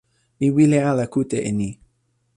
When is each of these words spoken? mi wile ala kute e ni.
mi 0.39 0.47
wile 0.55 0.77
ala 0.91 1.05
kute 1.13 1.37
e 1.49 1.51
ni. 1.59 1.69